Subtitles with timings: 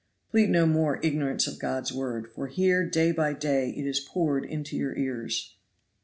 [0.31, 4.43] "Plead no more ignorance of God's Word, for here day by day it is poured
[4.45, 5.57] into your ears.